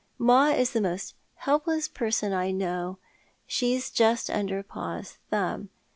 Ma 0.17 0.47
is 0.47 0.71
the 0.71 0.81
most 0.81 1.13
helpless 1.35 1.87
person 1.87 2.33
I 2.33 2.49
know. 2.49 2.97
She's 3.45 3.91
just 3.91 4.31
under 4.31 4.63
pa's 4.63 5.19
thumb. 5.29 5.69